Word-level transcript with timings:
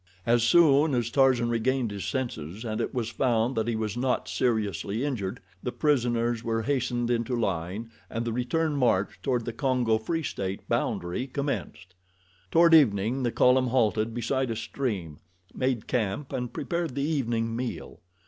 As 0.25 0.41
soon 0.41 0.95
as 0.95 1.11
Tarzan 1.11 1.49
regained 1.49 1.91
his 1.91 2.05
senses 2.05 2.65
and 2.65 2.81
it 2.81 2.91
was 2.91 3.11
found 3.11 3.53
that 3.55 3.67
he 3.67 3.75
was 3.75 3.95
not 3.95 4.27
seriously 4.27 5.05
injured, 5.05 5.39
the 5.61 5.71
prisoners 5.71 6.43
were 6.43 6.63
hastened 6.63 7.11
into 7.11 7.35
line 7.39 7.91
and 8.09 8.25
the 8.25 8.33
return 8.33 8.75
march 8.75 9.19
toward 9.21 9.45
the 9.45 9.53
Congo 9.53 9.99
Free 9.99 10.23
State 10.23 10.67
boundary 10.67 11.27
commenced. 11.27 11.93
Toward 12.49 12.73
evening 12.73 13.21
the 13.21 13.31
column 13.31 13.67
halted 13.67 14.11
beside 14.15 14.49
a 14.49 14.55
stream, 14.55 15.19
made 15.53 15.85
camp 15.85 16.33
and 16.33 16.51
prepared 16.51 16.95
the 16.95 17.03
evening 17.03 17.55
meal. 17.55 17.99